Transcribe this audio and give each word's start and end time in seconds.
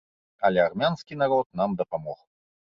Але 0.49 0.59
армянскі 0.69 1.19
народ 1.21 1.47
нам 1.63 1.79
дапамог. 1.85 2.19